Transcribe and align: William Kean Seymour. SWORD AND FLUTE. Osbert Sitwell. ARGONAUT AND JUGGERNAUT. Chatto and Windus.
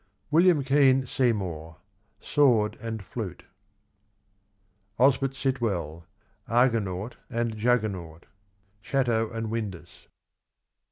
William 0.31 0.63
Kean 0.63 1.05
Seymour. 1.05 1.77
SWORD 2.19 2.75
AND 2.81 3.03
FLUTE. 3.03 3.43
Osbert 4.97 5.35
Sitwell. 5.35 6.07
ARGONAUT 6.47 7.17
AND 7.29 7.55
JUGGERNAUT. 7.55 8.25
Chatto 8.81 9.29
and 9.29 9.51
Windus. 9.51 10.07